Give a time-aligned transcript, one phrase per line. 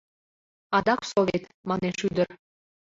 [0.77, 2.27] —Адак совет,— манеш ӱдыр.